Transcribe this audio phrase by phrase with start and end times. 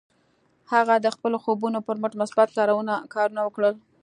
[0.73, 2.49] هغه د خپلو خوبونو پر مټ مثبت
[3.15, 3.75] کارونه وکړل